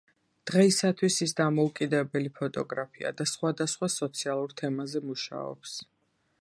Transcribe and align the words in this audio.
დღეისათვის 0.51 1.17
ის 1.25 1.33
დამოუკიდებელი 1.39 2.31
ფოტოგრაფია 2.39 3.13
და 3.21 3.29
სხვადასხვა 3.35 3.93
სოციალურ 3.99 4.59
თემაზე 4.63 5.07
მუშაობს. 5.13 5.79